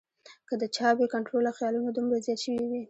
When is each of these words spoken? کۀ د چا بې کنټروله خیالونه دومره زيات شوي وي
کۀ 0.47 0.55
د 0.61 0.63
چا 0.75 0.87
بې 0.97 1.05
کنټروله 1.13 1.51
خیالونه 1.57 1.89
دومره 1.91 2.17
زيات 2.25 2.39
شوي 2.45 2.63
وي 2.69 2.79